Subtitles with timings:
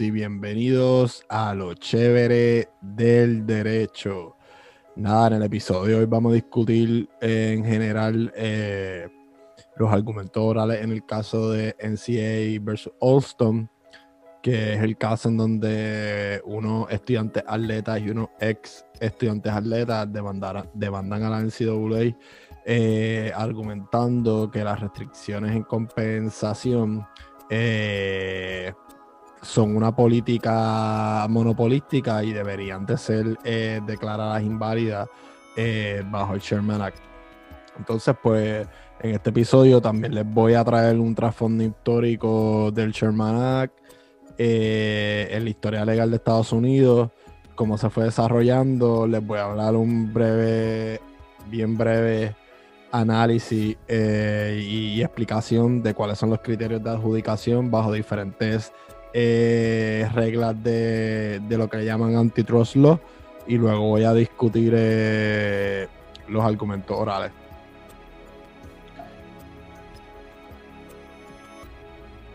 [0.00, 4.34] y bienvenidos a lo chévere del derecho.
[4.96, 9.08] Nada, en el episodio de hoy vamos a discutir eh, en general eh,
[9.76, 13.68] los argumentos orales en el caso de NCA versus Alstom,
[14.42, 21.22] que es el caso en donde unos estudiantes atletas y unos ex estudiantes atletas demandan
[21.22, 22.16] a la NCAA
[22.64, 27.06] eh, argumentando que las restricciones en compensación
[29.42, 35.08] son una política monopolística y deberían de ser eh, declaradas inválidas
[35.56, 36.98] eh, bajo el Sherman Act.
[37.76, 38.66] Entonces, pues
[39.00, 43.74] en este episodio también les voy a traer un trasfondo histórico del Sherman Act,
[44.38, 47.10] eh, en la historia legal de Estados Unidos,
[47.54, 49.06] cómo se fue desarrollando.
[49.06, 51.00] Les voy a hablar un breve,
[51.50, 52.36] bien breve
[52.92, 58.70] análisis y, y, explicación de cuáles son los criterios de adjudicación bajo diferentes
[59.14, 62.98] eh, reglas de, lo que llaman antitrust law
[63.46, 65.86] y luego voy a discutir eh,
[66.28, 67.30] los argumentos orales.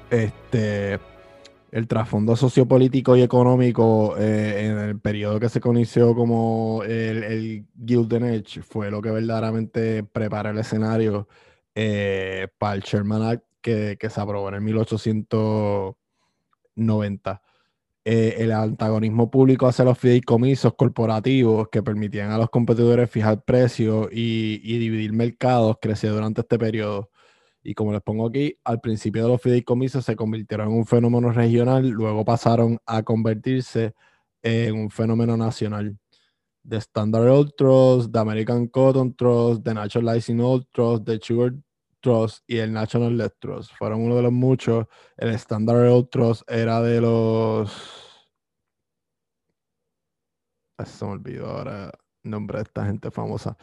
[0.10, 1.00] Este,
[1.72, 7.66] el trasfondo sociopolítico y económico eh, en el periodo que se conoció como el, el
[7.86, 11.28] Gilden Edge fue lo que verdaderamente prepara el escenario
[12.58, 15.96] para el Sherman Act que, que, se aprobó en el 1800.
[16.78, 17.42] 90.
[18.10, 24.08] Eh, el antagonismo público hacia los fideicomisos corporativos que permitían a los competidores fijar precios
[24.14, 27.12] y, dividir mercados creció durante este periodo.
[27.62, 31.34] Y como les pongo aquí, al principio de los fideicomisos se convirtieron en un fenómeno
[31.34, 33.94] regional, luego pasaron a convertirse
[34.42, 35.98] en un fenómeno nacional.
[36.68, 41.54] The Standard Oil Trust, The American Cotton Trust, The Nationalizing Oil Trust, The Sugar
[42.48, 43.72] Y el National Trust.
[43.78, 44.86] Fueron uno de los muchos.
[45.18, 47.72] El Standard Oil Trust era de los.
[50.86, 51.92] Se me olvidó ahora
[52.24, 53.58] el nombre de esta gente famosa.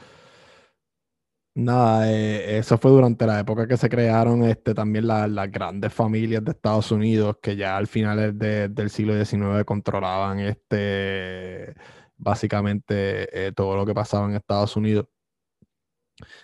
[1.56, 6.44] Nada, eh, eso fue durante la época que se crearon este, también las grandes familias
[6.44, 11.74] de Estados Unidos que ya al final del siglo XIX controlaban este,
[12.16, 15.06] básicamente eh, todo lo que pasaba en Estados Unidos.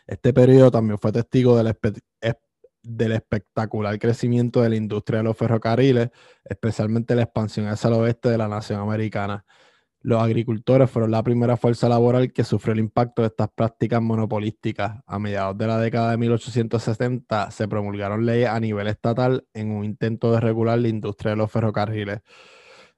[0.06, 1.76] Este periodo también fue testigo del,
[2.82, 6.10] del, espectacular crecimiento de la industria de los ferrocarriles,
[6.44, 9.44] especialmente la expansión hacia el oeste de la nación americana.
[10.02, 15.02] Los agricultores fueron la primera fuerza laboral que sufrió el impacto de estas prácticas monopolísticas.
[15.06, 19.84] A mediados de la década de 1860 se promulgaron leyes a nivel estatal en un
[19.84, 22.20] intento de regular la industria de los ferrocarriles.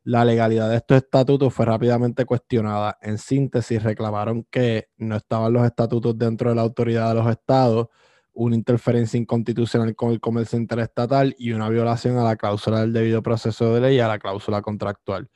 [0.04, 2.98] La legalidad de estos estatutos fue rápidamente cuestionada.
[3.02, 7.86] En síntesis, reclamaron que no estaban los estatutos dentro de la autoridad de los estados,
[8.32, 13.22] una interferencia inconstitucional con el comercio interestatal y una violación a la cláusula del debido
[13.22, 15.30] proceso de ley y a la cláusula contractual.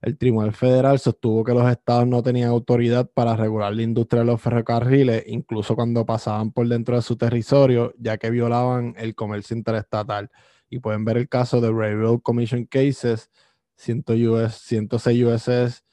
[0.00, 4.26] El Tribunal Federal sostuvo que los estados no tenían autoridad para regular la industria de
[4.26, 9.56] los ferrocarriles, incluso cuando pasaban por dentro de su territorio, ya que violaban el comercio
[9.56, 10.30] interestatal.
[10.70, 13.30] Y pueden ver el caso de Railroad Commission Cases,
[13.76, 15.84] 106 USS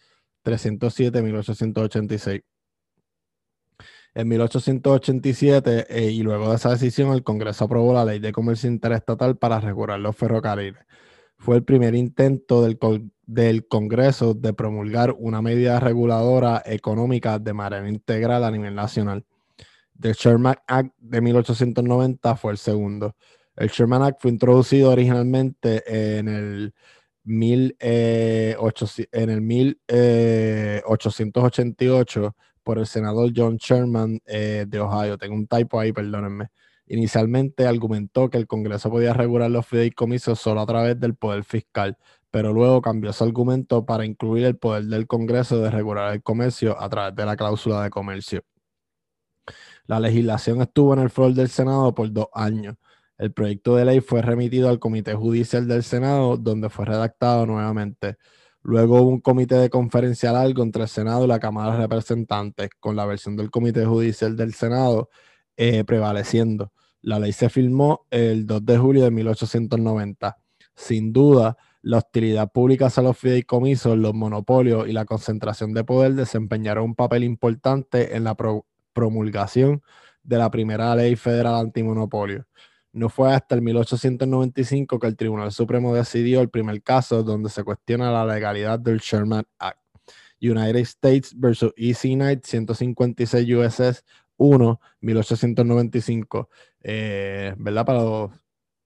[0.44, 2.42] 307 1886.
[4.16, 8.70] En 1887, eh, y luego de esa decisión, el Congreso aprobó la Ley de Comercio
[8.70, 10.86] Interestatal para regular los ferrocarriles.
[11.38, 12.78] Fue el primer intento del,
[13.26, 19.26] del Congreso de promulgar una medida reguladora económica de manera integral a nivel nacional.
[20.00, 23.16] The Sherman Act de 1890 fue el segundo.
[23.56, 26.74] El Sherman Act fue introducido originalmente en el
[27.26, 28.56] eh,
[29.12, 32.32] en el 1888 eh,
[32.64, 35.18] por el senador John Sherman eh, de Ohio.
[35.18, 36.50] Tengo un typo ahí, perdónenme.
[36.88, 41.98] Inicialmente argumentó que el Congreso podía regular los fideicomisos solo a través del poder fiscal,
[42.30, 46.80] pero luego cambió su argumento para incluir el poder del Congreso de regular el comercio
[46.80, 48.44] a través de la cláusula de comercio.
[49.86, 52.76] La legislación estuvo en el foro del Senado por dos años.
[53.24, 58.18] El proyecto de ley fue remitido al Comité Judicial del Senado, donde fue redactado nuevamente.
[58.64, 62.72] Luego hubo un comité de conferencia largo entre el Senado y la Cámara de Representantes,
[62.82, 65.10] con la versión del Comité Judicial del Senado
[65.56, 66.74] eh, prevaleciendo.
[67.02, 70.38] La ley se firmó el 2 de julio de 1890.
[70.76, 76.16] Sin duda, la hostilidad pública hacia los fideicomisos, los monopolios y la concentración de poder
[76.16, 78.36] desempeñaron un papel importante en la
[78.92, 79.82] promulgación
[80.24, 82.48] de la primera ley federal antimonopolio.
[82.94, 87.64] No fue hasta el 1895 que el Tribunal Supremo decidió el primer caso donde se
[87.64, 89.80] cuestiona la legalidad del Sherman Act.
[90.42, 94.04] United States versus Easy Knight 156 USS
[94.38, 96.50] 1, 1895.
[96.84, 97.86] ¿Verdad?
[97.86, 98.32] Para los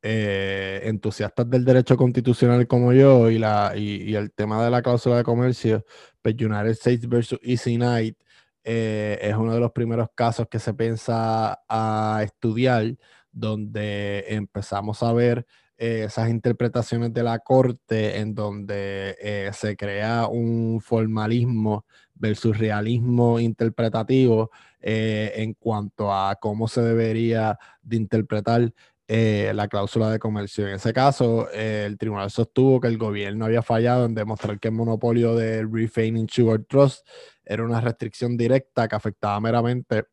[0.04, 5.18] eh, entusiastas del derecho constitucional como yo y, la, y, el tema de la cláusula
[5.18, 5.84] de comercio,
[6.22, 8.16] pues United States versus Easy Knight
[8.64, 12.96] eh, es uno de los primeros casos que se piensa a estudiar,
[13.40, 15.46] donde empezamos a ver
[15.78, 21.86] eh, esas interpretaciones de la corte en donde se crea un formalismo
[22.16, 24.50] versus realismo interpretativo
[24.80, 28.72] en cuanto a cómo se debería de interpretar
[29.10, 30.68] eh, la cláusula de comercio.
[30.68, 34.68] En ese caso, eh, el tribunal sostuvo que el gobierno había fallado en demostrar que
[34.68, 37.08] el monopolio del Refaining Sugar Trust
[37.46, 40.04] era una restricción directa que afectaba meramente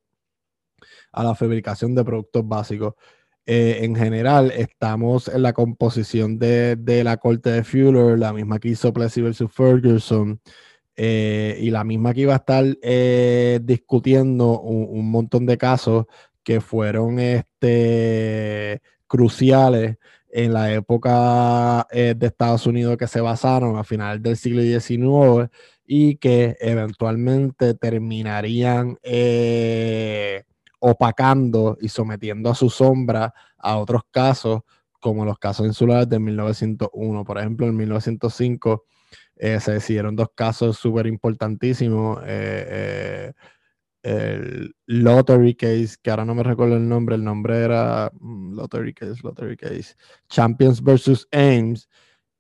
[1.14, 2.94] a la fabricación de productos básicos.
[3.46, 8.68] Eh, en general, estamos en la composición de, la corte de Fuller, la misma que
[8.68, 10.40] hizo Plessy versus Ferguson,
[10.96, 12.64] y la misma que iba a estar
[13.62, 16.06] discutiendo un, montón de casos
[16.44, 19.96] que fueron este, cruciales
[20.34, 25.48] en la época eh, de Estados Unidos que se basaron a finales del siglo XIX
[25.86, 30.42] y que eventualmente terminarían eh,
[30.86, 34.60] opacando y sometiendo a su sombra a otros casos,
[35.00, 37.24] como los casos insulares de 1901.
[37.24, 38.84] Por ejemplo, en 1905
[39.36, 42.20] eh, se decidieron dos casos súper importantísimos
[44.04, 48.92] el Lottery Case, que ahora no me recuerdo el nombre, el nombre era mm, Lottery
[48.92, 49.96] Case, Lottery Case,
[50.28, 51.88] Champions versus Ames.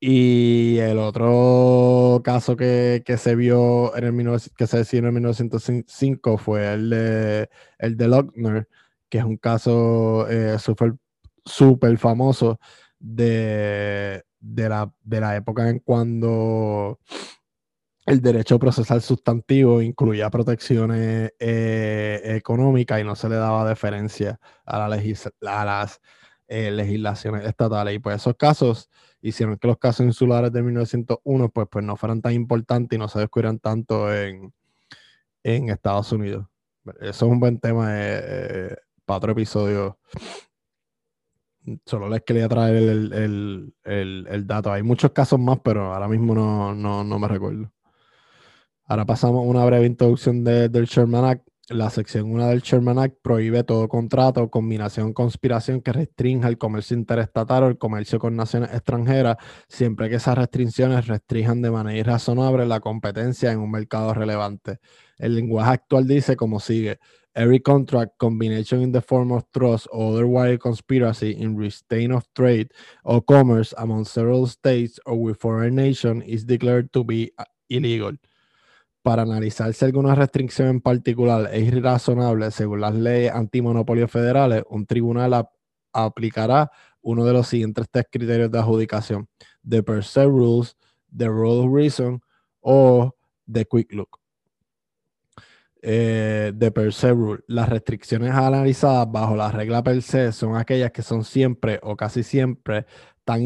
[0.06, 6.74] Y el otro caso que, se vio en el que se decidió en 1905 fue
[6.74, 7.48] el de,
[7.78, 8.68] el de Lochner,
[9.08, 12.60] que es un caso eh, súper famoso
[12.98, 16.98] de, de, la, de la época en cuando
[18.04, 24.86] el derecho procesal sustantivo incluía protecciones eh, económicas y no se le daba deferencia a,
[24.86, 26.00] las
[26.54, 27.96] eh, legislaciones estatales.
[27.96, 28.88] Y pues esos casos
[29.20, 33.08] hicieron que los casos insulares de 1901 pues, pues no fueran tan importantes y no
[33.08, 34.52] se descubrieran tanto en,
[35.42, 36.46] Estados Unidos.
[37.00, 39.98] Eso es un buen tema eh, para otro episodio.
[41.84, 42.76] Solo les quería traer
[43.84, 44.72] el, dato.
[44.72, 47.72] Hay muchos casos más, pero ahora mismo no, no me recuerdo.
[48.86, 51.48] Ahora pasamos a una breve introducción del Sherman Act.
[51.70, 56.94] La sección 1 del Sherman Act prohíbe todo contrato, combinación, conspiración que restrinja el comercio
[56.94, 62.66] interestatal o el comercio con naciones extranjeras, siempre que esas restricciones restrinjan de manera irrazonable
[62.66, 64.78] la competencia en un mercado relevante.
[65.16, 66.98] El lenguaje actual dice como sigue:
[67.34, 72.68] Every contract, combination in the form of trust or otherwise conspiracy in restraint of trade
[73.04, 77.32] or commerce among several states or with foreign nations is declared to be
[77.70, 78.18] illegal
[79.04, 84.86] para analizar si alguna restricción en particular es irrazonable según las leyes antimonopolio federales, un
[84.86, 85.46] tribunal
[85.92, 86.70] aplicará
[87.02, 89.28] uno de los siguientes tres criterios de adjudicación:
[89.68, 90.74] the per se rules,
[91.14, 92.22] the rule of reason
[92.60, 93.14] o
[93.46, 94.08] the quick look.
[95.82, 97.42] Eh, de per se rule.
[97.46, 102.22] Las restricciones analizadas bajo la regla per se son aquellas que son siempre o casi
[102.22, 102.86] siempre
[103.24, 103.42] tan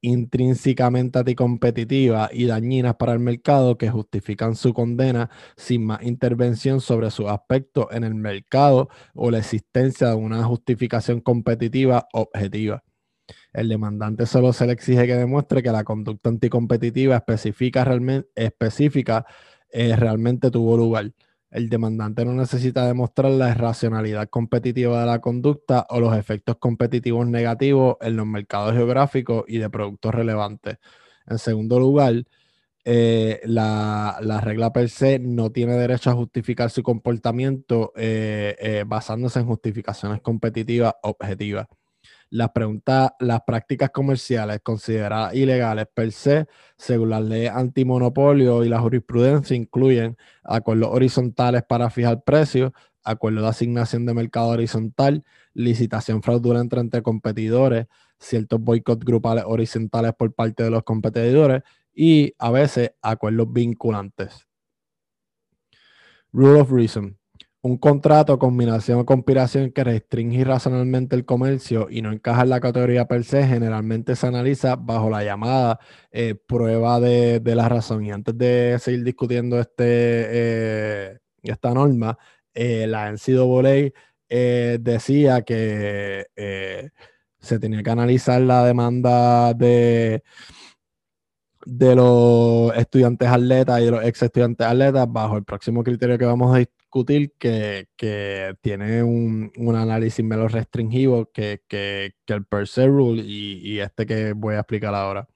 [0.00, 7.10] intrínsecamente anticompetitivas y dañinas para el mercado que justifican su condena sin más intervención sobre
[7.10, 12.82] su aspecto en el mercado o la existencia de una justificación competitiva objetiva.
[13.52, 18.28] El demandante solo se le exige que demuestre que la conducta anticompetitiva específica, realmente,
[19.70, 21.12] eh, realmente tuvo lugar
[21.52, 27.26] el demandante no necesita demostrar la irracionalidad competitiva de la conducta o los efectos competitivos
[27.26, 30.78] negativos en los mercados geográficos y de productos relevantes.
[31.26, 32.24] En segundo lugar,
[32.84, 39.38] eh, la, regla per se no tiene derecho a justificar su comportamiento eh, eh, basándose
[39.40, 41.66] en justificaciones competitivas objetivas
[42.32, 46.46] las prácticas comerciales consideradas ilegales per se,
[46.78, 52.72] según las leyes antimonopolio y la jurisprudencia, incluyen acuerdos horizontales para fijar precios,
[53.04, 57.86] acuerdos de asignación de mercado horizontal, licitación fraudulenta entre competidores,
[58.18, 61.62] ciertos boicots grupales horizontales por parte de los competidores
[61.94, 64.46] y a veces acuerdos vinculantes.
[66.32, 67.18] Rule of Reason
[67.62, 72.60] un contrato, combinación o conspiración que restringe irracionalmente el comercio y no encaja en la
[72.60, 75.78] categoría per se, generalmente se analiza bajo la llamada
[76.10, 78.04] eh, prueba de, la razón.
[78.04, 82.18] Y antes de seguir discutiendo este, eh, esta norma,
[82.54, 83.92] eh, la NCAA
[84.80, 86.26] decía que
[87.38, 90.22] se tenía que analizar la demanda de
[91.64, 96.24] de los estudiantes atletas y de los ex estudiantes atletas bajo el próximo criterio que
[96.24, 96.60] vamos a
[96.92, 97.88] discutir que,
[98.60, 101.62] tiene un, análisis menos restringido que,
[102.26, 105.26] el per se rule y, y este que voy a explicar ahora.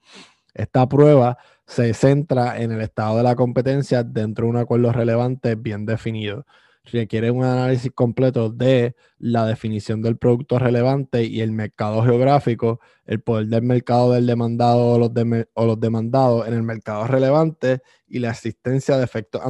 [0.53, 5.55] Esta prueba se centra en el estado de la competencia dentro de un acuerdo relevante
[5.55, 6.45] bien definido
[6.87, 13.21] requiere un análisis completo de la definición del producto relevante y el mercado geográfico, el
[13.21, 18.97] poder del mercado del demandado o los, demandados en el mercado relevante y la existencia
[18.97, 19.43] de efectos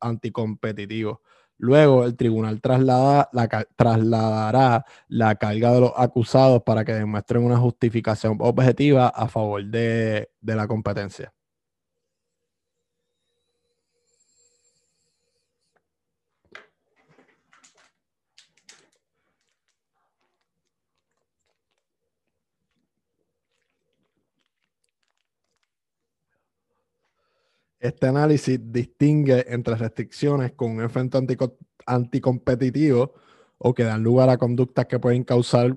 [0.00, 1.18] anticompetitivos.
[1.58, 3.28] Luego, el tribunal trasladará
[5.08, 10.66] la carga de los acusados para que demuestren una justificación objetiva a favor de la
[10.66, 11.32] competencia.
[27.82, 31.20] Este análisis distingue entre restricciones con un efecto
[31.84, 33.12] anticompetitivo
[33.58, 35.76] o que dan lugar a conductas que pueden causar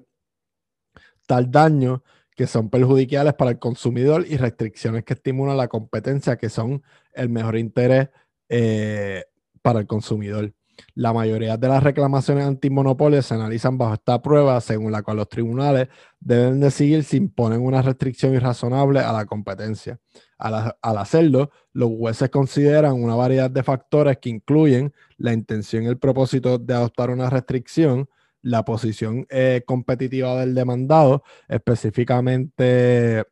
[1.26, 2.04] tal daño
[2.36, 7.30] que son perjudiciales para el consumidor y restricciones que estimulan la competencia que son el
[7.30, 8.10] mejor interés
[8.50, 9.24] eh,
[9.64, 10.54] para el consumidor.
[10.94, 15.30] La mayoría de las reclamaciones antimonopolio se analizan bajo esta prueba, según la cual los
[15.30, 15.88] tribunales
[16.20, 20.00] deben decidir si imponen una restricción irrazonable a la competencia.
[20.38, 25.98] Al, hacerlo, los jueces consideran una variedad de factores que incluyen la intención y el
[25.98, 28.10] propósito de adoptar una restricción,
[28.42, 33.24] la posición eh, competitiva del demandado, específicamente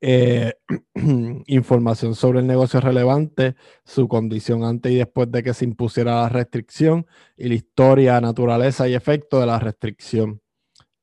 [0.00, 0.54] eh,
[1.46, 6.28] información sobre el negocio relevante, su condición antes y después de que se impusiera la
[6.28, 10.40] restricción y la historia, naturaleza y efecto de la restricción.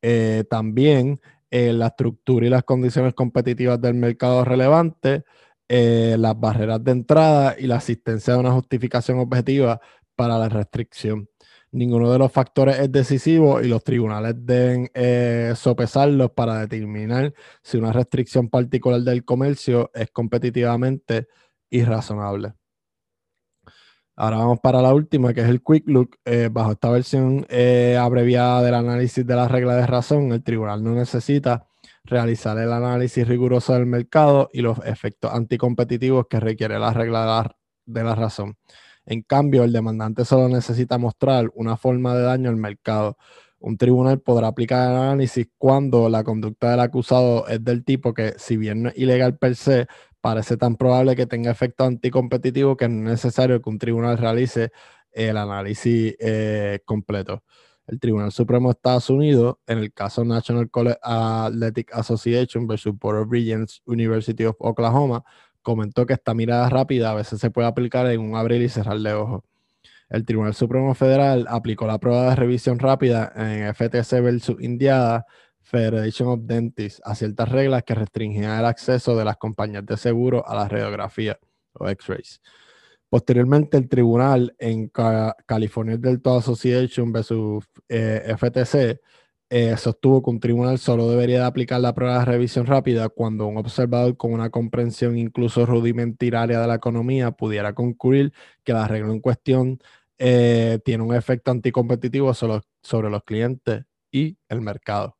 [0.01, 5.24] Eh, también eh, la estructura y las condiciones competitivas del mercado relevante,
[5.70, 9.82] las barreras de entrada y la asistencia de una justificación objetiva
[10.16, 11.27] para la restricción
[11.72, 17.78] ninguno de los factores es decisivo y los tribunales deben eh, sopesarlos para determinar si
[17.78, 21.28] una restricción particular del comercio es competitivamente
[21.70, 22.54] irrazonable.
[24.20, 26.18] Ahora vamos para la última, que es el Quick Look.
[26.26, 30.84] Eh, bajo esta versión eh, abreviada del análisis de la regla de razón, el tribunal
[30.84, 31.68] no necesita
[32.04, 37.56] realizar el análisis riguroso del mercado y los efectos anticompetitivos que requiere la regla
[37.86, 38.58] de la razón.
[39.08, 43.18] En cambio, el demandante solo necesita mostrar una forma de daño al mercado.
[43.60, 48.34] Un tribunal podrá aplicar el análisis cuando la conducta del acusado es del tipo que,
[48.38, 49.88] si bien no es ilegal per se,
[50.20, 54.72] parece tan probable que tenga efecto anticompetitivo que no es necesario que un tribunal realice
[55.12, 57.44] el análisis eh, completo.
[57.88, 63.20] El Tribunal Supremo de Estados Unidos, en el caso National College Athletic Association versus Board
[63.20, 65.24] of Regents University of Oklahoma,
[65.68, 69.00] comentó que esta mirada rápida a veces se puede aplicar en un abrir y cerrar
[69.00, 69.44] de ojos.
[70.10, 75.26] El Tribunal Supremo Federal aplicó la prueba de revisión rápida en FTC versus Indiana
[75.60, 80.48] Federation of Dentists a ciertas reglas que restringían el acceso de las compañías de seguro
[80.48, 81.38] a la radiografía
[81.74, 82.40] o X-rays.
[83.10, 84.90] Posteriormente, el tribunal en
[85.46, 89.02] California Dental Association versus eh, FTC
[89.50, 93.48] eh, sostuvo que un tribunal solo debería de aplicar la prueba de revisión rápida cuando
[93.48, 99.13] un observador con una comprensión incluso rudimentaria de la economía pudiera concluir que la regla
[99.13, 99.80] en cuestión
[100.18, 105.17] eh, tiene un efecto anticompetitivo sobre los clientes y el mercado.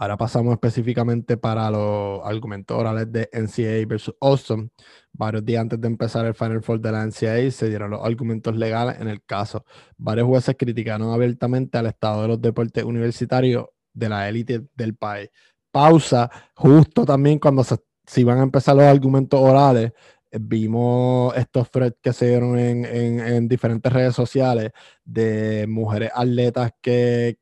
[0.00, 4.70] Ahora pasamos específicamente para los argumentos orales de NCAA versus Austin.
[5.12, 8.54] Varios días antes de empezar el Final Four de la NCAA se dieron los argumentos
[8.54, 9.64] legales en el caso.
[9.96, 15.30] Varios jueces criticaron abiertamente al estado de los deportes universitarios de la élite del país.
[15.72, 19.90] Pausa, justo también cuando se, se iban a empezar los argumentos orales,
[20.32, 24.72] vimos estos threads que se dieron en, diferentes redes sociales
[25.04, 27.38] de mujeres atletas que,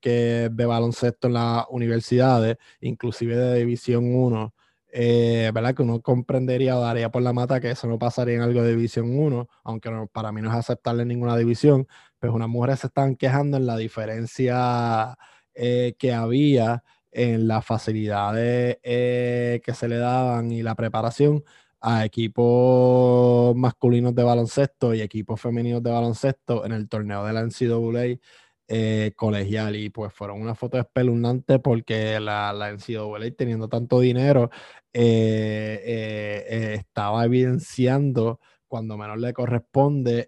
[0.52, 4.54] de baloncesto en las universidades, inclusive de División 1,
[4.92, 5.74] eh, ¿verdad?
[5.74, 8.70] Que uno comprendería o daría por la mata que eso no pasaría en algo de
[8.70, 11.86] División 1, aunque para mí no es aceptable en ninguna división,
[12.18, 15.16] pues unas mujeres se están quejando en la diferencia
[15.54, 21.44] eh, que había en las facilidades eh, que se le daban y la preparación
[21.88, 27.42] a equipos masculinos de baloncesto y equipos femeninos de baloncesto en el torneo de la
[27.42, 28.18] NCAA
[28.66, 29.76] eh, colegial.
[29.76, 34.50] Y pues fueron una foto espeluznante porque la, la NCAA teniendo tanto dinero
[34.92, 40.26] eh, eh, estaba evidenciando cuando menos le corresponde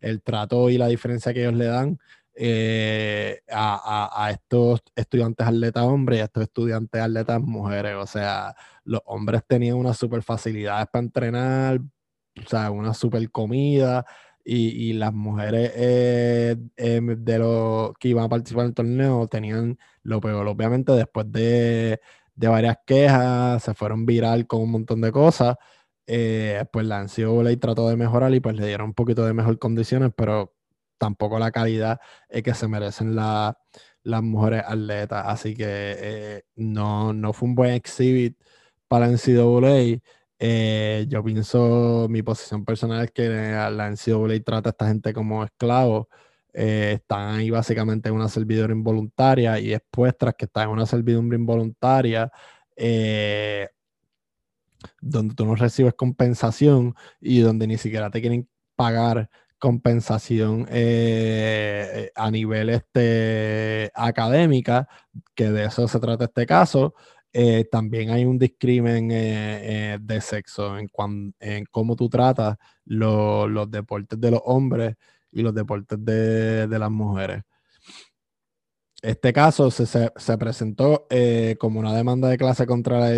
[0.00, 1.98] el trato y la diferencia que ellos le dan
[2.40, 7.96] eh, a, estos estudiantes atletas hombres y a estos estudiantes atletas mujeres.
[7.96, 8.54] O sea,
[8.84, 11.80] los hombres tenían unas super facilidades para entrenar
[12.44, 14.04] o sea, una super comida
[14.44, 19.78] y, las mujeres eh, em, de los que iban a participar en el torneo tenían
[20.02, 20.46] lo peor.
[20.48, 22.00] Obviamente, después de,
[22.34, 25.56] varias quejas, se fueron viral con un montón de cosas.
[26.06, 29.58] Eh, pues la NCAA trató de mejorar y pues le dieron un poquito de mejor
[29.58, 30.54] condiciones, pero
[30.98, 35.24] tampoco la calidad que se merecen las mujeres atletas.
[35.26, 38.38] Así que eh, no, no fue un buen exhibit
[38.88, 40.00] para la NCAA.
[40.40, 45.44] Eh, yo pienso, mi posición personal es que la NCAA trata a esta gente como
[45.44, 46.06] esclavos.
[46.52, 50.86] Eh, están ahí básicamente en una servidumbre involuntaria y después, tras que están en una
[50.86, 52.32] servidumbre involuntaria,
[52.76, 53.68] eh,
[55.00, 62.70] donde tú no recibes compensación y donde ni siquiera te quieren pagar compensación a nivel
[62.70, 64.88] este, académica,
[65.34, 66.94] que de eso se trata este caso.
[67.32, 70.88] Eh, también hay un discrimen eh, eh, de sexo en,
[71.40, 74.96] en cómo tú tratas los deportes de los hombres
[75.30, 77.42] y los deportes de, las mujeres.
[79.02, 81.06] Este caso se, presentó
[81.58, 83.10] como una demanda de clase contra la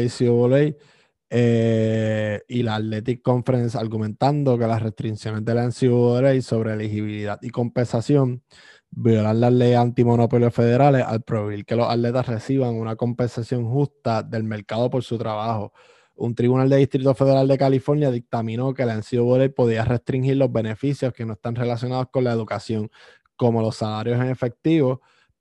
[1.30, 7.50] NCAA y la Athletic Conference argumentando que las restricciones de la NCAA sobre elegibilidad y
[7.50, 8.42] compensación
[8.90, 14.44] violar las leyes antimonopolios federales al prohibir que los atletas reciban una compensación justa del
[14.44, 15.72] mercado por su trabajo.
[16.16, 21.12] Un tribunal de Distrito Federal de California dictaminó que la NCAA podía restringir los beneficios
[21.12, 22.90] que no están relacionados con la educación,
[23.36, 25.00] como los salarios en efectivo,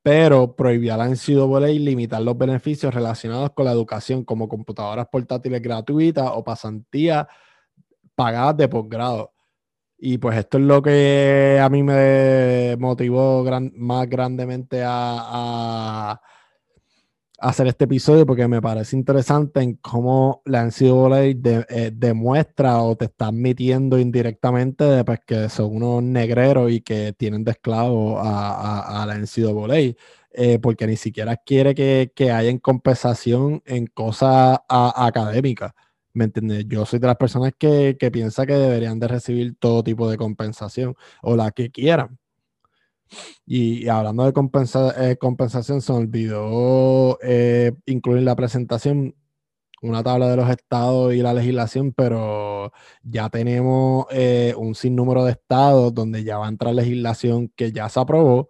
[0.10, 1.06] pero prohibía a la
[1.78, 7.28] limitar los beneficios relacionados con la educación, como computadoras portátiles gratuitas o pasantías
[8.16, 9.34] pagadas de posgrado.
[10.00, 16.20] Y pues esto es lo que a mí me motivó más grandemente a,
[17.42, 23.06] hacer este episodio porque me parece interesante en cómo la NCAA eh, demuestra o te
[23.06, 29.06] está admitiendo indirectamente de, pues, que son unos negreros y que tienen de esclavo a,
[29.08, 29.96] la NCAA.
[30.32, 35.74] Eh, porque ni siquiera quiere que, que haya compensación en cosas académicas.
[36.14, 36.66] ¿Me entiendes?
[36.68, 40.18] Yo soy de las personas que, que piensa que deberían de recibir todo tipo de
[40.18, 42.20] compensación o la que quieran.
[43.46, 49.16] Y, hablando de eh, compensación, se olvidó eh, incluir la presentación
[49.82, 55.32] una tabla de los estados y la legislación, pero ya tenemos eh, un sinnúmero de
[55.32, 58.50] estados donde ya va a entrar legislación que ya se aprobó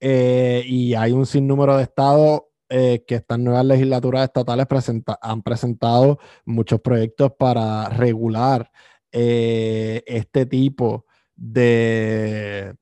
[0.00, 4.66] y hay un sinnúmero de estados eh, que estas nuevas legislaturas estatales
[5.22, 8.70] han presentado muchos proyectos para regular
[9.10, 12.74] eh, este tipo de,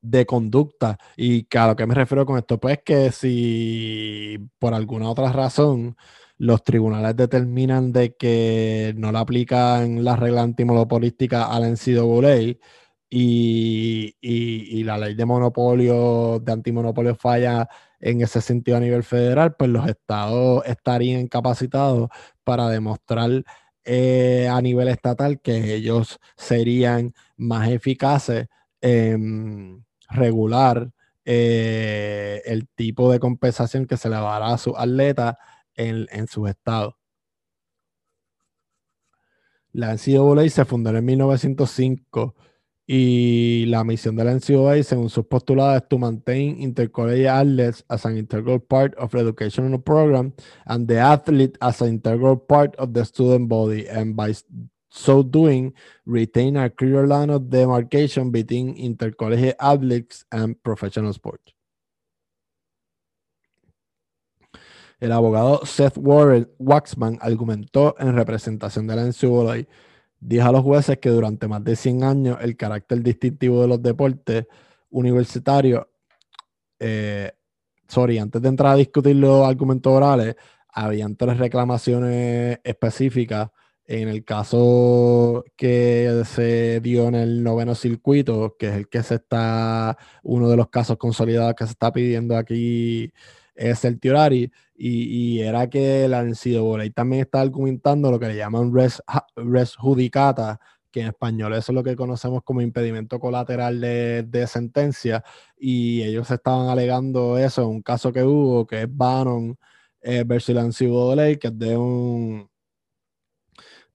[0.00, 0.98] de conducta.
[1.16, 5.96] Y a lo que me refiero con esto, pues que si por alguna otra razón
[6.38, 12.58] los tribunales determinan de que no le aplican la regla antimonopolística a la NCAA,
[13.10, 17.68] y, y, la ley de monopolio, de antimonopolio falla
[18.00, 22.10] en ese sentido a nivel federal, pues los estados estarían capacitados
[22.44, 23.44] para demostrar
[23.84, 28.48] eh, a nivel estatal que ellos serían más eficaces
[28.80, 30.90] en regular
[31.24, 35.36] eh, el tipo de compensación que se le dará a sus atletas
[35.74, 36.94] en, en sus estados.
[39.72, 42.34] La NCAA se fundó en 1905
[42.90, 48.06] y la misión de la NCAA, según sus postulados, es to maintain intercollegiate athletes as
[48.06, 50.32] an integral part of the educational program
[50.64, 54.34] and the athlete as an integral part of the student body, and by
[54.88, 55.74] so doing,
[56.04, 61.54] retain a clear line of demarcation between intercollegiate athletes and professional sports.
[65.00, 69.66] El abogado Seth Warren Waxman argumentó en representación de la NCAA
[70.20, 73.80] Dijo a los jueces que durante más de 100 años el carácter distintivo de los
[73.80, 74.46] deportes
[74.90, 75.86] universitarios,
[76.80, 77.32] eh,
[77.86, 80.34] sorry, antes de entrar a discutir los argumentos orales,
[80.68, 83.50] habían tres reclamaciones específicas.
[83.90, 89.14] En el caso que se dio en el noveno circuito, que es el que se
[89.14, 93.10] está, uno de los casos consolidados que se está pidiendo aquí
[93.54, 98.74] es el Tiorari, y, era que la NCAA también está argumentando lo que le llaman
[98.74, 99.02] res,
[99.76, 105.24] judicata, que en español eso es lo que conocemos como impedimento colateral de, sentencia,
[105.58, 109.56] y ellos estaban alegando eso en un caso que hubo, que es Bannon
[110.02, 112.48] eh, versus la NCAA, que es de un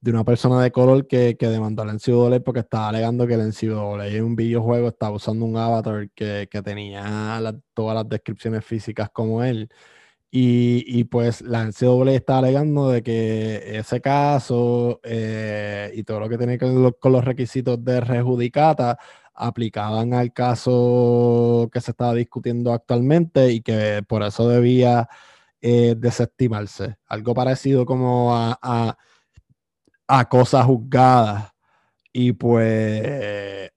[0.03, 3.37] de una persona de color que, que demandó a la NCAA porque estaba alegando que
[3.37, 7.41] la NCAA en un videojuego estaba usando un avatar que, tenía
[7.73, 9.69] todas las descripciones físicas como él
[10.31, 16.37] Y, pues la NCAA está alegando de que ese caso eh, y todo lo que
[16.37, 18.97] tiene que ver con los requisitos de rejudicata
[19.33, 25.07] aplicaban al caso que se estaba discutiendo actualmente y que por eso debía
[25.61, 26.97] eh, desestimarse.
[27.07, 28.97] Algo parecido como a,
[30.29, 31.51] cosas juzgadas.
[32.11, 33.71] Y pues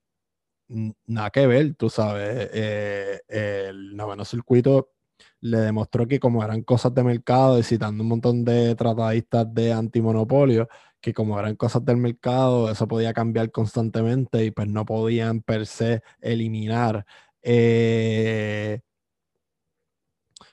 [1.05, 4.91] nada que ver, tú sabes, eh, el noveno circuito
[5.39, 9.73] le demostró que como eran cosas de mercado, y citando un montón de tratadistas de
[9.73, 10.67] antimonopolio,
[11.01, 15.65] que como eran cosas del mercado, eso podía cambiar constantemente y pues no podían per
[15.67, 17.05] se eliminar.
[17.41, 18.81] Eh,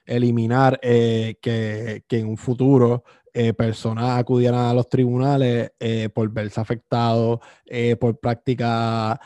[0.07, 3.05] eliminar eh, que, que, en un futuro
[3.37, 9.19] eh, personas acudieran a los tribunales eh, por verse afectados eh, por prácticas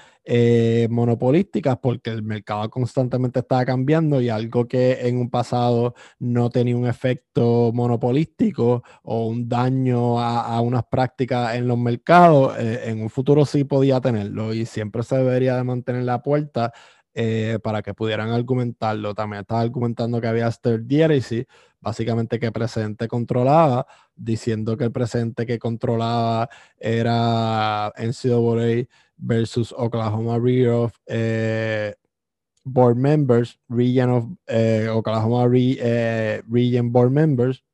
[0.90, 6.76] monopolísticas, porque el mercado constantemente estaba cambiando y algo que en un pasado no tenía
[6.76, 13.08] un efecto monopolístico o un daño a, a unas prácticas en los mercados, en un
[13.08, 16.74] futuro sí podía tenerlo y siempre se debería de mantener la puerta
[17.62, 19.14] para que pudieran argumentarlo.
[19.14, 20.86] También estaba argumentando que había third
[21.20, 21.46] sí
[21.80, 30.38] básicamente que el presidente controlaba, diciendo que el presidente que controlaba era NCAA versus Oklahoma
[30.38, 31.96] Region eh,
[32.64, 37.64] Board Members, Region of eh, Oklahoma eh, Region Board Members,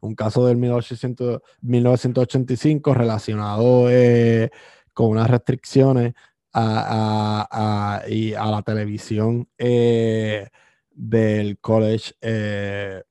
[0.00, 3.88] un caso del 1985 relacionado
[4.92, 6.14] con unas restricciones
[6.52, 9.48] a, a la televisión
[10.94, 13.02] del college eh,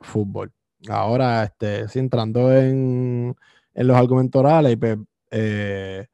[0.00, 0.52] fútbol.
[0.88, 3.36] Ahora, este, entrando en,
[3.74, 4.98] los argumentos orales, pues,
[5.30, 6.06] eh,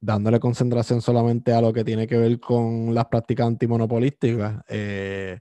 [0.00, 5.38] dándole concentración solamente a lo que tiene que ver con las prácticas antimonopolísticas, eh,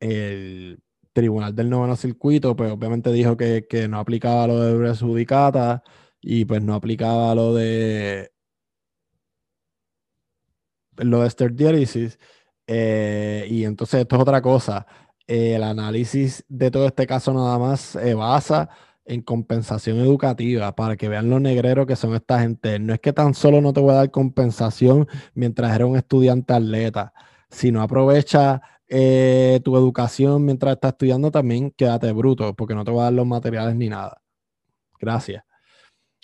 [0.00, 0.80] el
[1.12, 5.82] tribunal del noveno circuito, pues obviamente dijo que, no aplicaba lo de Bresudicata
[6.20, 8.32] y pues no aplicaba lo de
[11.02, 12.18] lo de esterdiólisis
[12.66, 14.86] eh, y entonces esto es otra cosa.
[15.26, 18.68] el análisis de todo este caso nada más se basa
[19.04, 22.78] en compensación educativa para que vean lo negrero que son esta gente.
[22.78, 26.52] No es que tan solo no te voy a dar compensación mientras eres un estudiante
[26.54, 27.12] atleta,
[27.50, 33.00] sino aprovecha eh, tu educación mientras estás estudiando también, quédate bruto, porque no te voy
[33.00, 34.20] a dar los materiales ni nada.
[35.00, 35.44] Gracias.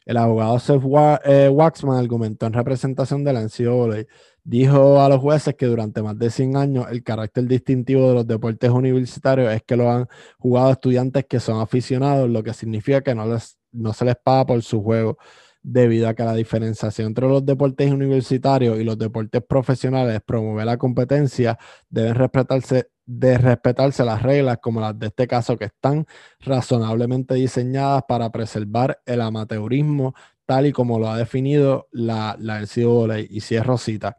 [0.04, 0.82] El abogado Seth
[1.24, 4.06] eh, Waxman argumentó en representación de la NCAA
[4.48, 8.26] dijo a los jueces que durante más de 100 años el carácter distintivo de los
[8.26, 10.08] deportes universitarios es que lo han
[10.38, 14.46] jugado estudiantes que son aficionados, lo que significa que no, les, no se les paga
[14.46, 15.18] por su juego,
[15.62, 20.78] debido a que la diferenciación entre los deportes universitarios y los deportes profesionales promueve la
[20.78, 21.58] competencia,
[21.90, 26.06] deben respetarse de respetarse las reglas como las de este caso que están
[26.40, 30.14] razonablemente diseñadas para preservar el amateurismo
[30.46, 33.20] tal y como lo ha definido la, la NCAA.
[33.28, 34.18] Y si es Rosita.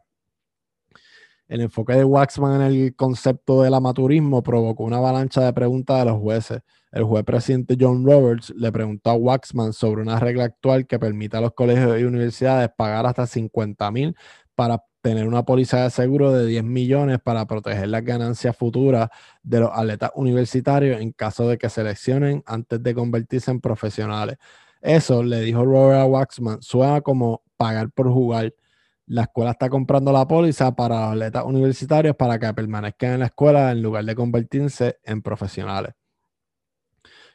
[1.50, 6.04] El enfoque de Waxman en el concepto del amaturismo provocó una avalancha de preguntas de
[6.04, 6.60] los jueces.
[6.92, 11.38] El juez presidente John Roberts le preguntó a Waxman sobre una regla actual que permite
[11.38, 14.14] a los colegios y universidades pagar hasta 50 mil
[14.54, 19.08] para tener una póliza de seguro de 10 millones para proteger las ganancias futuras
[19.42, 24.36] de los atletas universitarios en caso de que seleccionen antes de convertirse en profesionales.
[24.80, 28.54] Eso, le dijo Robert a Waxman, suena como pagar por jugar
[29.10, 33.72] la escuela está comprando la póliza para atletas universitarios para que permanezcan en la escuela
[33.72, 35.94] en lugar de convertirse en profesionales.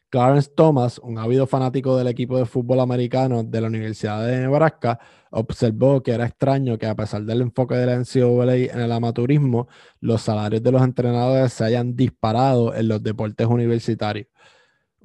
[0.09, 4.97] Clarence Thomas, un ávido fanático del equipo de fútbol americano de la Universidad de Nebraska,
[5.31, 9.67] observó que era extraño que a pesar del enfoque de la NCAA en el amaturismo,
[9.99, 14.27] los salarios de los entrenadores se hayan disparado en los deportes universitarios.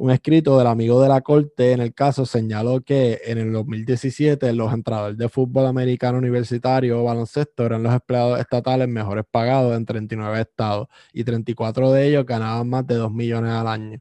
[0.01, 4.51] Un escrito del amigo de la corte en el caso señaló que en el 2017
[4.55, 9.85] los entrenadores de fútbol americano universitario o baloncesto eran los empleados estatales mejores pagados en
[9.85, 14.01] 39 estados y 34 de ellos ganaban más de 2 millones al año.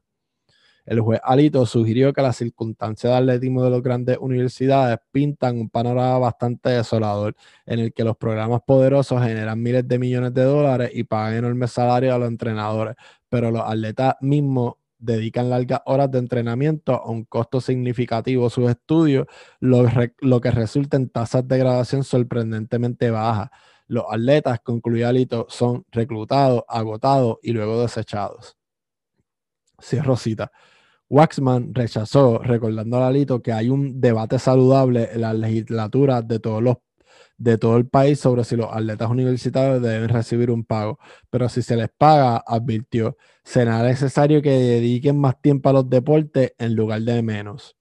[0.86, 5.68] El juez Alito sugirió que las circunstancias de atletismo de las grandes universidades pintan un
[5.68, 7.36] panorama bastante desolador,
[7.66, 11.72] en el que los programas poderosos generan miles de millones de dólares y pagan enormes
[11.72, 12.96] salarios a los entrenadores,
[13.28, 19.26] pero los atletas mismos dedican largas horas de entrenamiento a un costo significativo sus estudios,
[19.58, 23.50] lo, que resulta en tasas de graduación sorprendentemente bajas.
[23.88, 28.56] Los atletas, concluye Alito, son reclutados, agotados y luego desechados.
[29.78, 30.52] Sí, Rosita.
[31.08, 36.62] Waxman rechazó, recordando a Alito que hay un debate saludable en la legislatura de todos
[36.62, 36.76] los
[37.40, 40.98] de todo el país sobre si los atletas universitarios deben recibir un pago.
[41.30, 46.52] Pero si se les paga, advirtió, será necesario que dediquen más tiempo a los deportes
[46.58, 47.76] en lugar de menos.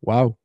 [0.00, 0.38] Wow.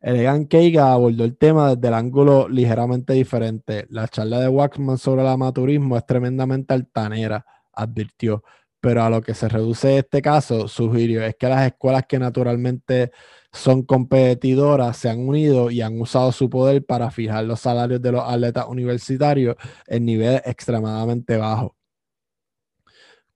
[0.00, 3.86] Elegant Keiga abordó el tema desde el ángulo ligeramente diferente.
[3.88, 8.44] La charla de Waxman sobre el amaturismo es tremendamente altanera, advirtió.
[8.80, 13.10] Pero a lo que se reduce este caso, sugirió, es que las escuelas que naturalmente
[13.52, 18.12] son competidoras se han unido y han usado su poder para fijar los salarios de
[18.12, 21.77] los atletas universitarios en niveles extremadamente bajos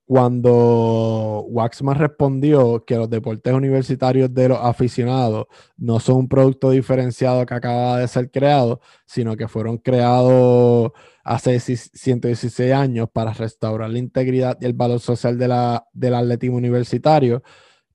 [0.05, 5.45] cuando Waxman respondió que los deportes universitarios de los aficionados
[5.77, 10.91] no son un producto diferenciado que acaba de ser creado, sino que fueron creados
[11.23, 17.41] hace 116 años para restaurar la integridad y el valor social de del atletismo universitario,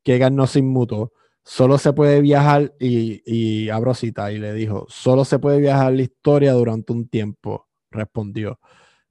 [0.03, 1.13] que no se inmutó.
[1.45, 6.03] Solo se puede viajar, y, y cita, y le dijo, solo se puede viajar la
[6.03, 8.59] historia durante un tiempo, respondió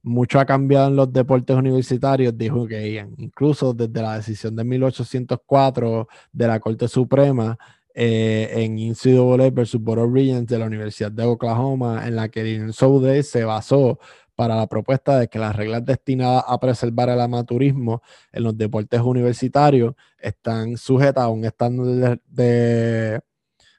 [0.02, 6.08] mucho ha cambiado en los deportes universitarios, dijo que incluso desde la decisión de 1804
[6.32, 7.58] de la Corte Suprema
[7.94, 12.42] eh, en NCAA versus Board of Regents de la Universidad de Oklahoma, en la que
[12.42, 13.98] el Souday se basó
[14.36, 19.00] para la propuesta de que las reglas destinadas a preservar el amaturismo en los deportes
[19.00, 23.20] universitarios están sujetas a un estándar de,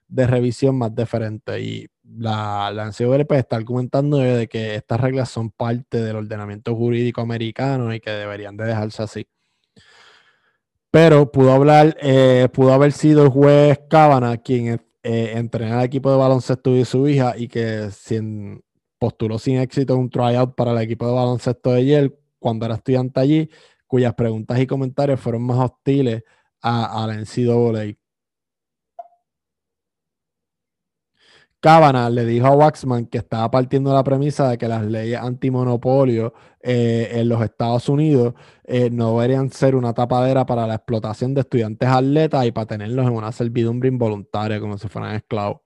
[0.09, 1.61] de revisión más diferente.
[1.61, 7.93] Y la, la está argumentando de que estas reglas son parte del ordenamiento jurídico americano
[7.93, 9.27] y que deberían de dejarse así.
[10.91, 16.11] Pero pudo hablar, eh, pudo haber sido el juez Cábana quien eh, entrenó al equipo
[16.11, 18.63] de baloncesto de su hija y que sin,
[18.97, 23.19] postuló sin éxito un tryout para el equipo de baloncesto de Yale cuando era estudiante
[23.19, 23.49] allí,
[23.85, 26.23] cuyas preguntas y comentarios fueron más hostiles
[26.61, 27.95] a, a la NCAA.
[31.61, 36.33] Cábana le dijo a Waxman que estaba partiendo la premisa de que las leyes antimonopolio
[36.61, 41.41] eh, en los Estados Unidos eh, no deberían ser una tapadera para la explotación de
[41.41, 45.59] estudiantes atletas y para tenerlos en una servidumbre involuntaria como si fueran esclavos.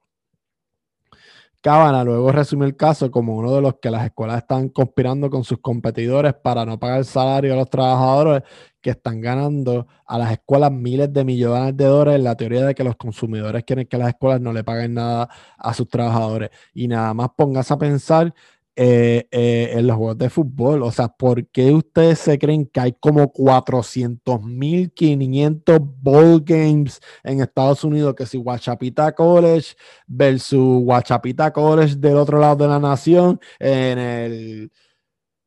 [1.60, 5.44] Cábana luego resumió el caso como uno de los que las escuelas están conspirando con
[5.44, 8.42] sus competidores para no pagar el salario a los trabajadores
[8.84, 12.74] que están ganando a las escuelas miles de millones de dólares en la teoría de
[12.74, 16.50] que los consumidores quieren que las escuelas no le paguen nada a sus trabajadores.
[16.74, 18.34] Y nada más pongas a pensar
[18.76, 20.82] eh, eh, en los juegos de fútbol.
[20.82, 27.84] O sea, ¿por qué ustedes se creen que hay como 400.500 ball games en Estados
[27.84, 28.14] Unidos?
[28.14, 34.70] Que si Guachapita College versus Guachapita College del otro lado de la nación en el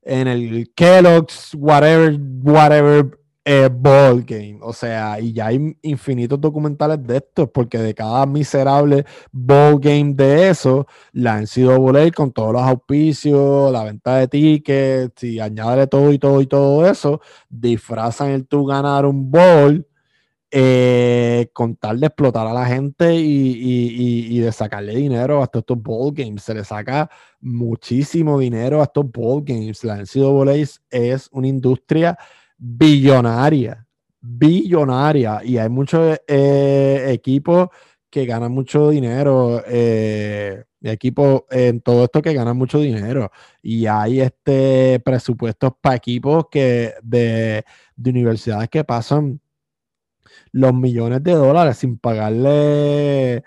[0.08, 3.17] en el Kellogg's, whatever, whatever
[3.50, 4.60] eh, ball game.
[4.62, 10.14] O sea, y ya hay infinitos documentales de esto, porque de cada miserable ball game
[10.14, 11.42] de eso, la
[11.78, 16.48] voler con todos los auspicios, la venta de tickets, y añade todo y todo y
[16.48, 19.88] todo eso, disfrazan el tú ganar un ball.
[20.50, 26.14] Eh, con tal de explotar a la gente y, de sacarle dinero a estos, ball
[26.14, 26.44] games.
[26.44, 27.10] Se le saca
[27.42, 29.84] muchísimo dinero a estos ball games.
[29.84, 30.56] La NCAA
[30.90, 32.18] es una industria
[32.58, 33.86] billonaria,
[34.22, 35.41] billonaria.
[35.43, 37.70] Y hay muchos eh, equipos
[38.10, 43.32] que ganan mucho dinero, eh, equipos en todo esto que ganan mucho dinero.
[43.62, 47.63] Y hay este presupuestos para equipos que de,
[47.96, 49.41] de universidades que pasan
[50.52, 53.43] los millones de dólares sin pagarle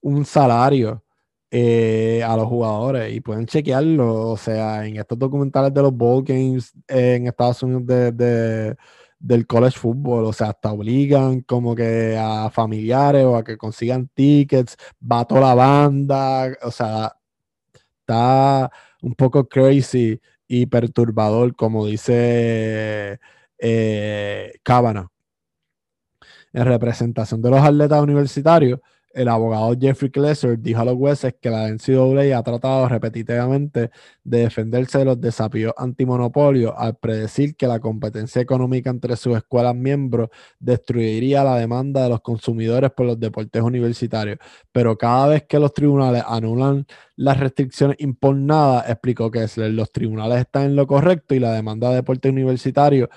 [0.00, 1.04] un salario.
[1.50, 6.22] Eh, a los jugadores y pueden chequearlo, o sea, en estos documentales de los ball
[6.22, 8.76] games en Estados Unidos de,
[9.18, 14.08] del college football, o sea, hasta obligan como que a familiares o a que consigan
[14.08, 17.16] tickets, va toda la banda, o sea,
[18.00, 18.70] está
[19.02, 23.20] un poco crazy y perturbador, como dice
[23.58, 24.52] eh,
[26.52, 28.80] En representación de los atletas universitarios,
[29.12, 33.90] el abogado Jeffrey Klesser dijo a los jueces que la NCAA ha tratado repetitivamente
[34.22, 39.74] de defenderse de los desafíos antimonopolio al predecir que la competencia económica entre sus escuelas
[39.74, 44.38] miembros destruiría la demanda de los consumidores por los deportes universitarios.
[44.72, 50.64] Pero cada vez que los tribunales anulan las restricciones impugnadas, explicó que los tribunales están
[50.64, 53.08] en lo correcto y la demanda de deporte universitario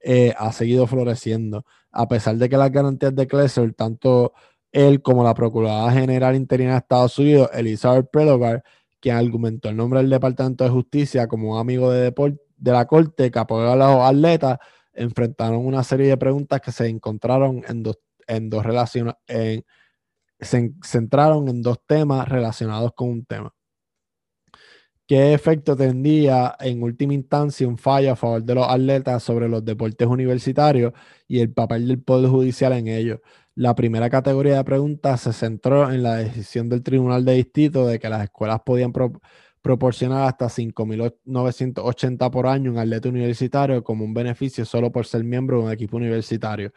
[0.00, 1.66] eh, ha seguido floreciendo.
[1.92, 4.32] A pesar de que las garantías de Klesser, tanto
[4.72, 8.62] él como la Procuradora General Interina de Estados Unidos, Elizabeth Prelogar,
[9.00, 12.12] quien argumentó el nombre del Departamento de Justicia como un amigo de,
[12.56, 14.58] de la Corte que apoyó a los atletas,
[14.92, 19.14] enfrentaron una serie de preguntas que se encontraron en dos, en dos relaciones,
[20.40, 23.54] se centraron en dos temas relacionados con un tema.
[25.10, 29.64] ¿Qué efecto tendría en última instancia un fallo a favor de los atletas sobre los
[29.64, 30.92] deportes universitarios
[31.26, 33.18] y el papel del Poder Judicial en ellos?
[33.56, 37.98] La primera categoría de preguntas se centró en la decisión del Tribunal de Distrito de
[37.98, 38.92] que las escuelas podían
[39.60, 45.58] proporcionar hasta 5.980 por año un atleta universitario como un beneficio solo por ser miembro
[45.58, 46.72] de un equipo universitario.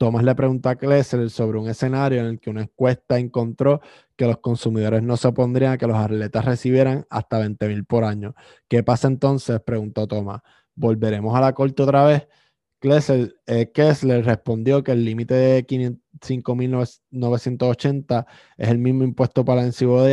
[0.00, 3.82] Thomas le preguntó a Klesser sobre un escenario en el que una encuesta encontró
[4.16, 8.04] que los consumidores no se opondrían a que los atletas recibieran hasta 20 mil por
[8.04, 8.34] año.
[8.66, 9.60] ¿Qué pasa entonces?
[9.60, 10.40] preguntó Thomas.
[10.74, 12.26] ¿Volveremos a la corte otra vez?
[13.46, 18.24] Eh, Kessler respondió que el límite de 5.980
[18.56, 19.66] es el mismo impuesto para la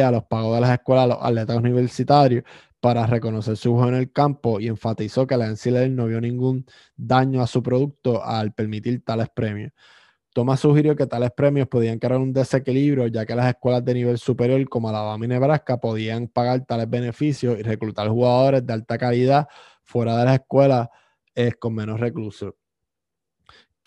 [0.05, 2.43] a los pagos de las escuelas a los atletas universitarios
[2.79, 6.65] para reconocer su juego en el campo y enfatizó que la NCAA no vio ningún
[6.95, 9.71] daño a su producto al permitir tales premios.
[10.33, 14.17] Thomas sugirió que tales premios podían crear un desequilibrio, ya que las escuelas de nivel
[14.19, 19.47] superior como Alabama y Nebraska podían pagar tales beneficios y reclutar jugadores de alta calidad
[19.83, 20.89] fuera de las escuelas
[21.35, 22.53] eh, con menos reclusos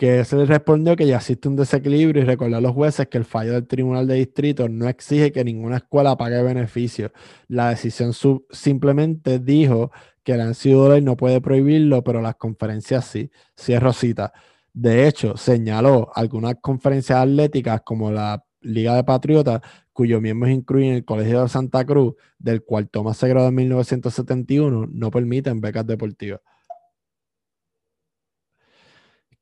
[0.00, 3.18] que se le respondió que ya existe un desequilibrio y recordó a los jueces que
[3.18, 7.10] el fallo del Tribunal de Distrito no exige que ninguna escuela pague beneficios.
[7.48, 8.14] La decisión
[8.50, 9.92] simplemente dijo
[10.24, 13.30] que la NCAA no puede prohibirlo, pero las conferencias sí.
[13.54, 14.32] Cierro cita.
[14.72, 19.60] De hecho, señaló algunas conferencias atléticas como la Liga de Patriotas,
[19.92, 25.10] cuyos miembros incluyen el Colegio de Santa Cruz, del cual Tomás se en 1971, no
[25.10, 26.40] permiten becas deportivas.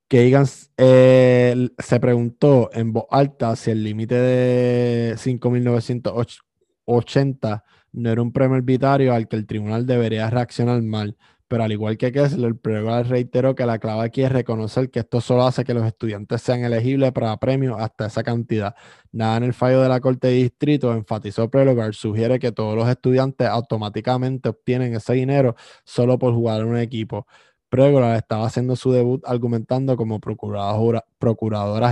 [0.08, 0.46] Kagan
[0.78, 8.56] eh, se preguntó en voz alta si el límite de 5.980 no era un premio
[8.56, 11.16] arbitrario al que el tribunal debería reaccionar mal.
[11.48, 14.98] Pero al igual que Kessler, el pregoal reiteró que la clave aquí es reconocer que
[15.00, 18.74] esto solo hace que los estudiantes sean elegibles para premios hasta esa cantidad.
[19.12, 22.86] Nada en el fallo de la Corte de Distrito, enfatizó Prelogar, sugiere que todos los
[22.86, 27.26] estudiantes automáticamente obtienen ese dinero solo por jugar en un equipo.
[27.68, 31.04] Pregola estaba haciendo su debut argumentando como procuradora,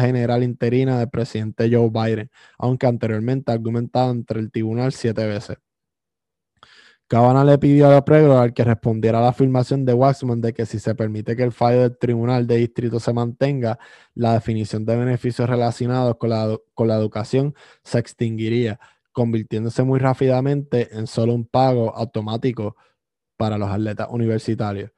[0.01, 5.59] general interina del presidente Joe Biden, aunque anteriormente ha argumentado entre el tribunal siete veces.
[7.09, 10.81] Cabana le pidió a Pregola que respondiera a la afirmación de Waxman de que si
[10.81, 13.79] se permite que el fallo del tribunal de distrito se mantenga,
[14.15, 18.81] la definición de beneficios relacionados con la, con la educación se extinguiría,
[19.13, 22.77] convirtiéndose muy rápidamente en solo un pago automático
[23.37, 24.91] para los atletas universitarios.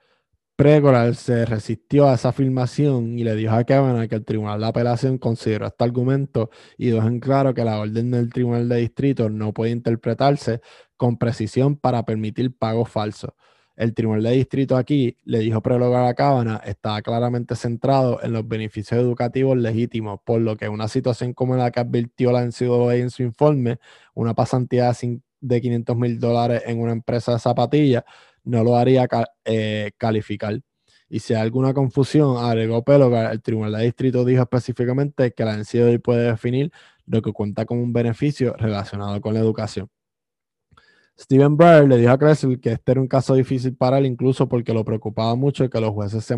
[0.58, 4.66] Pregoral se resistió a esa afirmación y le dijo a Kavanaugh que el Tribunal de
[4.66, 9.30] Apelación consideró este argumento y dejó en claro que la orden del Tribunal de Distrito
[9.30, 10.60] no puede interpretarse
[10.96, 13.30] con precisión para permitir pagos falsos.
[13.76, 18.48] El Tribunal de Distrito aquí, le dijo Pregoral a Kavanaugh, estaba claramente centrado en los
[18.48, 23.10] beneficios educativos legítimos, por lo que una situación como la que advirtió la NCAA en
[23.10, 23.78] su informe,
[24.12, 24.92] una pasantía
[25.40, 28.02] de 500 mil dólares en una empresa de zapatillas,
[28.44, 29.06] no lo haría
[29.44, 30.60] eh, calificar.
[31.08, 35.56] Y si hay alguna confusión, agregó Pelogar, el Tribunal de Distrito dijo específicamente que la
[35.56, 36.70] NCAA puede definir
[37.06, 39.88] lo que cuenta como un beneficio relacionado con la educación.
[41.18, 44.48] Steven Breyer le dijo a Kressel que este era un caso difícil para él, incluso
[44.48, 46.36] porque lo preocupaba mucho que los jueces se,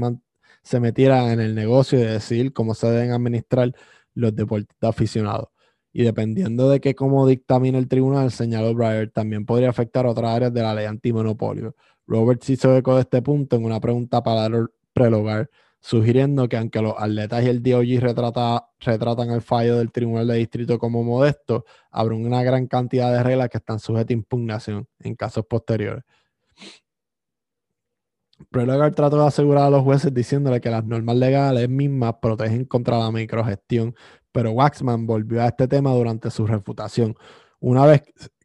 [0.63, 3.75] se metieran en el negocio de decidir cómo se deben administrar
[4.15, 5.49] los deportistas aficionados.
[5.93, 10.55] Y dependiendo de qué cómo dictamina el tribunal, señaló Breyer, también podría afectar otras áreas
[10.55, 11.75] de la ley antimonopolio.
[12.07, 15.51] Roberts hizo eco de este punto en una pregunta para el prelogar,
[15.81, 18.01] sugiriendo que aunque los atletas y el DOG
[18.81, 23.49] retratan el fallo del Tribunal de Distrito como modesto, habrá una gran cantidad de reglas
[23.49, 26.05] que están sujetas a impugnación en casos posteriores.
[28.51, 32.99] Prelogar trató de asegurar a los jueces diciéndole que las normas legales mismas protegen contra
[32.99, 33.95] la microgestión,
[34.33, 37.17] pero Waxman volvió a este tema durante su refutación.
[37.61, 38.03] Una vez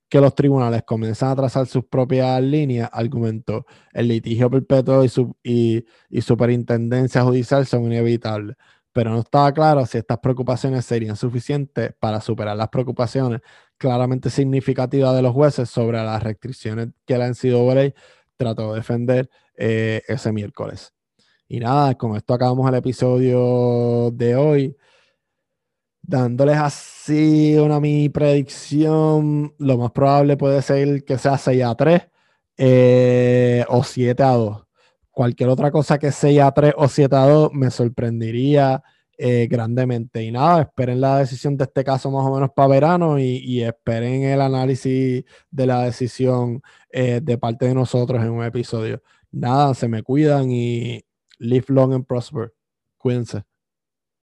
[0.09, 5.35] que los tribunales comienzan a trazar sus propias líneas, argumentó, el litigio perpetuo y, su,
[5.43, 5.85] y,
[6.21, 8.55] superintendencia judicial son inevitables,
[8.93, 13.41] pero no estaba claro si estas preocupaciones serían suficientes para superar las preocupaciones
[13.77, 17.93] claramente significativas de los jueces sobre las restricciones que la NCAA
[18.37, 20.93] trató de defender eh, ese miércoles.
[21.47, 24.77] Y nada, con esto acabamos el episodio de hoy
[26.07, 32.01] dándoles así una mi predicción, lo más probable puede ser que sea 6 a 3
[32.57, 34.63] eh, o 7 a 2.
[35.11, 38.84] Cualquier otra cosa que 6 a 3 o 7 a 2 me sorprendería
[39.17, 40.23] eh, grandemente.
[40.23, 44.23] Y nada, esperen la decisión de este caso más o menos para verano y, esperen
[44.23, 49.01] el análisis de la decisión eh, de parte de nosotros en un episodio.
[49.32, 51.03] Nada, se me cuidan y
[51.39, 52.53] live long and prosper.
[52.97, 53.55] Cuídense.